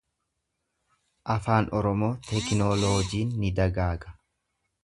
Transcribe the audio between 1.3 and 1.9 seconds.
Afaan